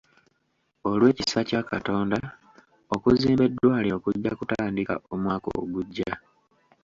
Olw'ekisa 0.87 1.39
kya 1.49 1.61
Katonda, 1.69 2.19
okuzimba 2.95 3.43
eddwaliro 3.45 3.97
kujja 4.03 4.31
kutandika 4.39 4.93
omwaka 5.13 5.47
ogujja. 5.61 6.11